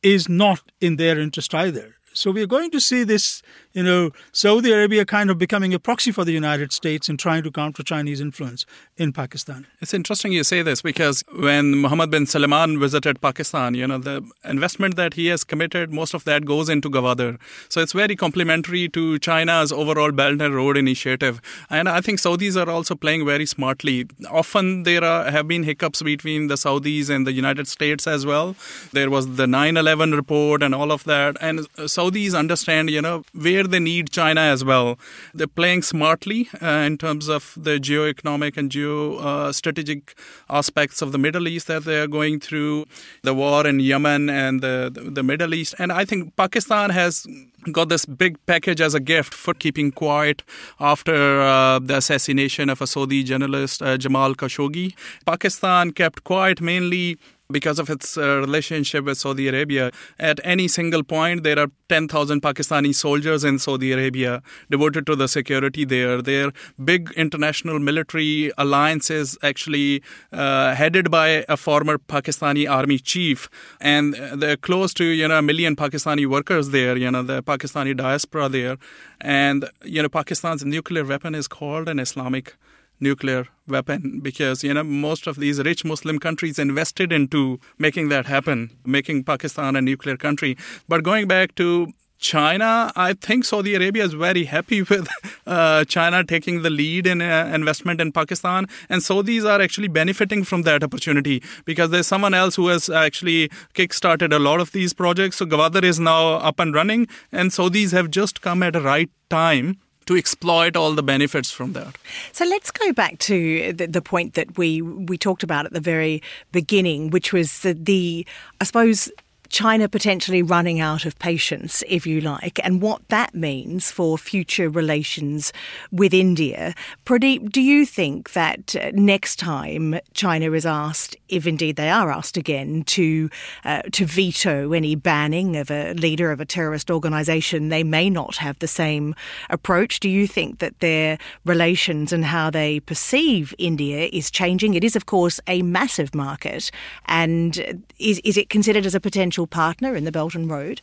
[0.01, 1.95] is not in their interest either.
[2.13, 3.41] So we're going to see this,
[3.79, 7.43] you know, Saudi Arabia kind of becoming a proxy for the United States in trying
[7.43, 8.65] to counter Chinese influence
[8.97, 9.65] in Pakistan.
[9.79, 14.17] It's interesting you say this because when Mohammed bin Salman visited Pakistan, you know, the
[14.43, 17.37] investment that he has committed, most of that goes into Gwadar.
[17.69, 21.39] So it's very complementary to China's overall Belt and Road initiative.
[21.69, 24.07] And I think Saudis are also playing very smartly.
[24.29, 28.57] Often there are, have been hiccups between the Saudis and the United States as well.
[28.91, 31.59] There was the 9/11 report and all of that, and
[31.97, 34.99] Saudis understand, you know, where they need China as well.
[35.33, 40.15] They're playing smartly uh, in terms of the geo-economic and geo-strategic
[40.49, 42.85] uh, aspects of the Middle East that they are going through,
[43.23, 45.75] the war in Yemen and the, the Middle East.
[45.79, 47.25] And I think Pakistan has
[47.71, 50.43] got this big package as a gift for keeping quiet
[50.79, 54.95] after uh, the assassination of a Saudi journalist, uh, Jamal Khashoggi.
[55.25, 57.17] Pakistan kept quiet mainly
[57.51, 59.91] because of its uh, relationship with Saudi Arabia.
[60.19, 65.27] At any single point, there are 10,000 Pakistani soldiers in Saudi Arabia devoted to the
[65.27, 66.19] security there.
[66.19, 66.53] are
[66.85, 73.49] big international military alliances actually uh, headed by a former Pakistani army chief,
[73.81, 76.95] and they're close to you know a million Pakistani workers there.
[76.97, 78.77] You know the Pakistani diaspora there,
[79.19, 82.55] and you know Pakistan's nuclear weapon is called an Islamic
[82.99, 88.25] nuclear weapon because you know most of these rich muslim countries invested into making that
[88.25, 90.57] happen making pakistan a nuclear country.
[90.87, 95.07] But going back to China, I think Saudi Arabia is very happy with
[95.47, 100.43] uh, China taking the lead in uh, investment in Pakistan, and Saudis are actually benefiting
[100.43, 104.93] from that opportunity because there's someone else who has actually kickstarted a lot of these
[104.93, 105.37] projects.
[105.37, 109.09] So Gwadar is now up and running, and Saudis have just come at a right
[109.29, 109.77] time
[110.09, 111.95] to exploit all the benefits from that.
[112.31, 115.79] So let's go back to the, the, point that we we talked about at the
[115.79, 118.25] very beginning, which was the, the
[118.59, 119.11] I suppose
[119.49, 124.69] China potentially running out of patience, if you like, and what that means for future
[124.69, 125.51] relations
[125.91, 126.73] with India.
[127.05, 132.11] Pradeep, do you think that uh, next time China is asked, if indeed they are
[132.11, 133.29] asked again, to
[133.65, 138.37] uh, to veto any banning of a leader of a terrorist organisation, they may not
[138.37, 139.15] have the same
[139.49, 139.99] approach?
[139.99, 144.75] Do you think that their relations and how they perceive India is changing?
[144.75, 146.71] It is, of course, a massive market,
[147.05, 150.81] and is is it considered as a potential partner in the Belt and Road?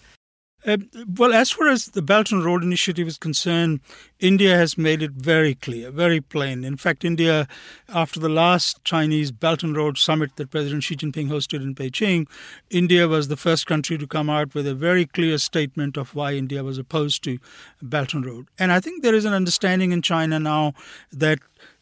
[0.66, 0.78] Uh,
[1.16, 3.78] well, as far as the Belt and Road Initiative is concerned,
[4.18, 6.64] India has made it very clear, very plain.
[6.64, 7.46] In fact, India,
[7.88, 12.26] after the last Chinese Belt and Road Summit that President Xi Jinping hosted in Beijing,
[12.68, 16.32] India was the first country to come out with a very clear statement of why
[16.32, 17.38] India was opposed to
[17.80, 18.48] Belt and Road.
[18.58, 20.72] And I think there is an understanding in China now
[21.12, 21.38] that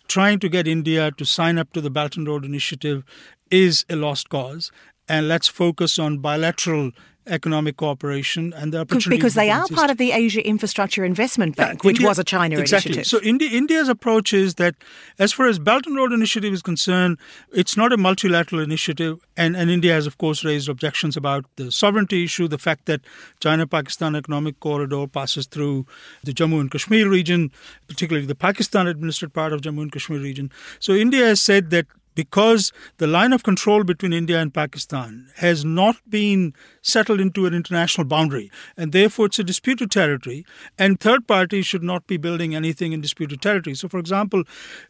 [0.09, 3.03] trying to get India to sign up to the Belt and Road Initiative
[3.51, 4.71] is a lost cause
[5.09, 6.93] and let's focus on bilateral
[7.27, 11.83] economic cooperation and the opportunities because they are part of the Asia Infrastructure Investment Bank,
[11.83, 12.93] yeah, which India, was a China exactly.
[12.93, 13.07] initiative.
[13.07, 14.75] So India, India's approach is that,
[15.19, 17.17] as far as Belt and Road Initiative is concerned,
[17.51, 21.73] it's not a multilateral initiative, and, and India has, of course, raised objections about the
[21.73, 23.01] sovereignty issue, the fact that
[23.41, 25.87] China-Pakistan Economic Corridor passes through
[26.25, 27.51] the Jammu and Kashmir region,
[27.89, 30.51] particularly the Pakistan-administered part of Jammu and Kashmir region.
[30.79, 35.65] So India has said that because the line of control between India and Pakistan has
[35.65, 40.45] not been settled into an international boundary, and therefore it's a disputed territory,
[40.79, 43.75] and third parties should not be building anything in disputed territory.
[43.75, 44.45] So, for example,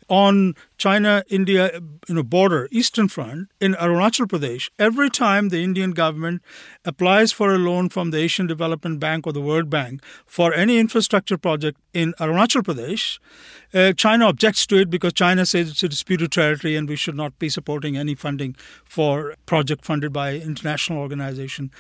[0.09, 6.43] on China-India you know, border, Eastern Front in Arunachal Pradesh, every time the Indian government
[6.85, 10.79] applies for a loan from the Asian Development Bank or the World Bank for any
[10.79, 13.19] infrastructure project in Arunachal Pradesh,
[13.73, 17.17] uh, China objects to it because China says it's a disputed territory and we should
[17.17, 21.71] not be supporting any funding for project funded by international organization.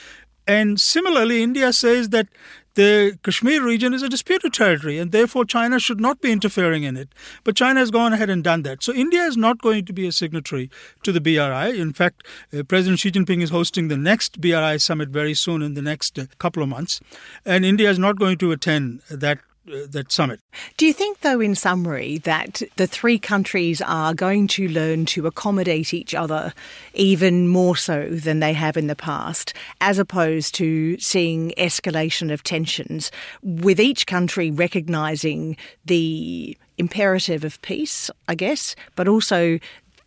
[0.46, 2.28] And similarly, India says that
[2.74, 6.96] the Kashmir region is a disputed territory and therefore China should not be interfering in
[6.96, 7.08] it.
[7.44, 8.82] But China has gone ahead and done that.
[8.82, 10.70] So India is not going to be a signatory
[11.04, 11.78] to the BRI.
[11.78, 15.74] In fact, uh, President Xi Jinping is hosting the next BRI summit very soon in
[15.74, 17.00] the next uh, couple of months.
[17.44, 19.38] And India is not going to attend that
[19.68, 20.40] uh, that summit.
[20.76, 25.26] Do you think, though, in summary, that the three countries are going to learn to
[25.26, 26.52] accommodate each other
[26.94, 32.42] even more so than they have in the past, as opposed to seeing escalation of
[32.42, 33.10] tensions,
[33.42, 39.58] with each country recognising the imperative of peace, I guess, but also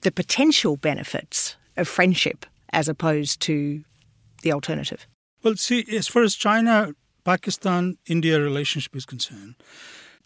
[0.02, 3.84] the potential benefits of friendship as opposed to
[4.42, 5.08] the alternative?
[5.44, 6.94] Well, see, as far as China
[7.28, 9.56] Pakistan India relationship is concerned,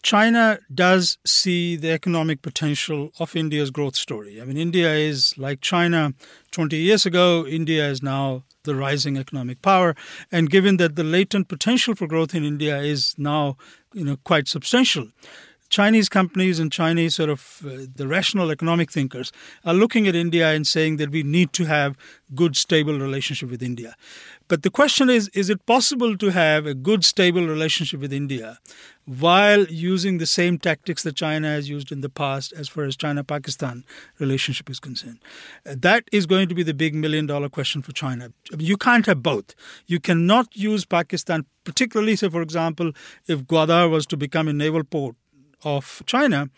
[0.04, 4.40] China does see the economic potential of India's growth story.
[4.40, 6.14] I mean, India is like China
[6.52, 9.96] 20 years ago, India is now the rising economic power.
[10.30, 13.56] And given that the latent potential for growth in India is now
[13.92, 15.08] you know, quite substantial,
[15.72, 19.32] Chinese companies and Chinese sort of uh, the rational economic thinkers
[19.64, 21.96] are looking at India and saying that we need to have
[22.34, 23.96] good stable relationship with India.
[24.48, 28.58] But the question is is it possible to have a good stable relationship with India
[29.06, 32.94] while using the same tactics that China has used in the past as far as
[32.94, 33.82] China Pakistan
[34.18, 35.20] relationship is concerned?
[35.64, 38.30] That is going to be the big million dollar question for China.
[38.58, 39.54] You can't have both.
[39.86, 42.92] You cannot use Pakistan particularly say for example
[43.26, 45.16] if Gwadar was to become a naval port
[45.64, 46.50] of China,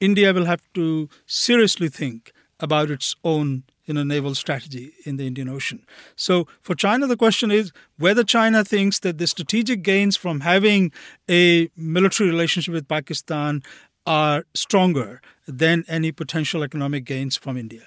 [0.00, 5.26] India will have to seriously think about its own you know, naval strategy in the
[5.26, 5.84] Indian Ocean.
[6.14, 10.92] So for China, the question is whether China thinks that the strategic gains from having
[11.28, 13.62] a military relationship with Pakistan
[14.06, 17.82] are stronger than any potential economic gains from India.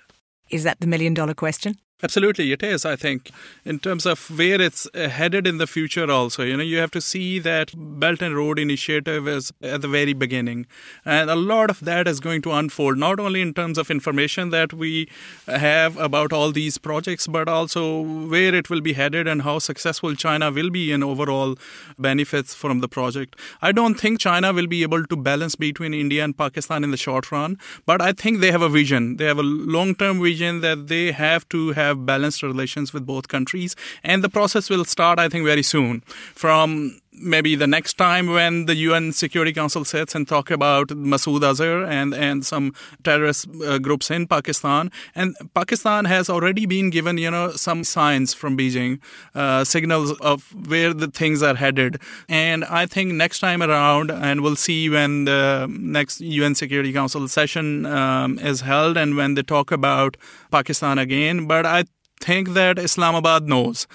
[0.50, 1.78] Is that the million dollar question?
[2.04, 2.84] Absolutely, it is.
[2.86, 3.32] I think
[3.64, 6.12] in terms of where it's headed in the future.
[6.12, 9.88] Also, you know, you have to see that Belt and Road Initiative is at the
[9.88, 10.66] very beginning,
[11.06, 14.50] and a lot of that is going to unfold not only in terms of information
[14.50, 15.08] that we
[15.48, 20.14] have about all these projects, but also where it will be headed and how successful
[20.14, 21.56] China will be in overall
[21.98, 23.38] benefits from the project.
[23.62, 26.98] I don't think China will be able to balance between India and Pakistan in the
[26.98, 29.16] short run, but I think they have a vision.
[29.16, 33.28] They have a long-term vision that they have to have have balanced relations with both
[33.28, 33.76] countries.
[34.04, 36.02] And the process will start, I think, very soon.
[36.36, 41.42] From maybe the next time when the UN Security Council sits and talk about Masood
[41.42, 44.92] Azhar and, and some terrorist uh, groups in Pakistan.
[45.16, 49.00] And Pakistan has already been given, you know, some signs from Beijing,
[49.36, 52.02] uh, signals of where the things are headed.
[52.28, 57.28] And I think next time around, and we'll see when the next UN Security Council
[57.28, 60.18] session um, is held and when they talk about
[60.52, 61.48] Pakistan again.
[61.48, 61.86] But I
[62.20, 63.88] think that Islamabad knows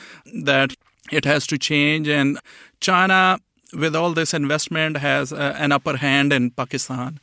[0.45, 0.75] that
[1.11, 2.39] it has to change and
[2.81, 3.39] China,
[3.72, 7.18] with all this investment, has uh, an upper hand in Pakistan.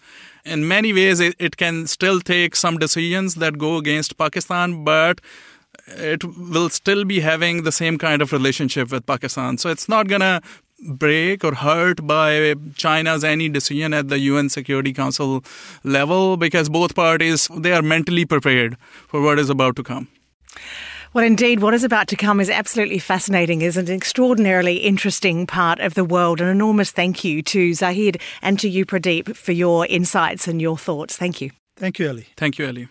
[0.45, 5.21] In many ways, it, it can still take some decisions that go against Pakistan, but
[5.87, 9.57] it will still be having the same kind of relationship with Pakistan.
[9.57, 10.41] So it's not going to
[10.87, 15.43] break or hurt by China's any decision at the UN Security Council
[15.83, 18.77] level because both parties they are mentally prepared
[19.07, 20.07] for what is about to come.
[21.15, 25.79] Well, indeed, what is about to come is absolutely fascinating, is an extraordinarily interesting part
[25.79, 26.41] of the world.
[26.41, 30.77] An enormous thank you to Zahid and to you, Pradeep, for your insights and your
[30.77, 31.15] thoughts.
[31.15, 31.51] Thank you.
[31.77, 32.27] Thank you, Ali.
[32.35, 32.89] Thank you, Ali.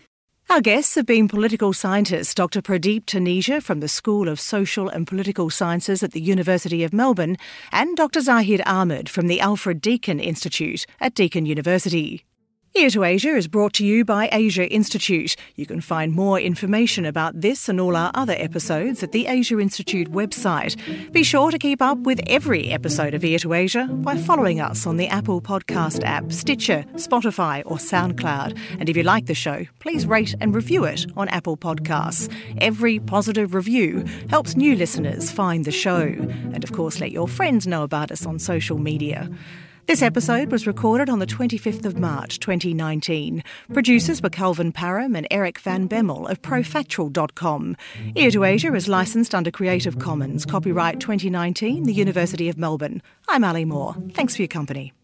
[0.48, 2.62] Our guests have been political scientist Dr.
[2.62, 7.36] Pradeep Taneja from the School of Social and Political Sciences at the University of Melbourne
[7.72, 8.22] and Dr.
[8.22, 12.24] Zahid Ahmed from the Alfred Deakin Institute at Deakin University.
[12.76, 15.36] Ear to Asia is brought to you by Asia Institute.
[15.54, 19.60] You can find more information about this and all our other episodes at the Asia
[19.60, 20.74] Institute website.
[21.12, 24.88] Be sure to keep up with every episode of Ear to Asia by following us
[24.88, 28.58] on the Apple Podcast app, Stitcher, Spotify, or SoundCloud.
[28.80, 32.28] And if you like the show, please rate and review it on Apple Podcasts.
[32.58, 36.00] Every positive review helps new listeners find the show.
[36.00, 39.30] And of course, let your friends know about us on social media.
[39.86, 43.44] This episode was recorded on the 25th of March 2019.
[43.74, 47.76] Producers were Kelvin Param and Eric Van Bemmel of Profactual.com.
[48.14, 53.02] Ear to Asia is licensed under Creative Commons, copyright 2019, the University of Melbourne.
[53.28, 53.94] I'm Ali Moore.
[54.14, 54.94] Thanks for your company.